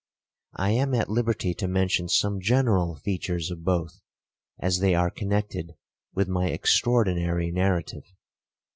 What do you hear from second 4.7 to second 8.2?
they are connected with my extraordinary narrative.